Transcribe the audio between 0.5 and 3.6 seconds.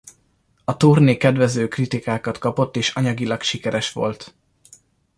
A turné kedvező kritikákat kapott és anyagilag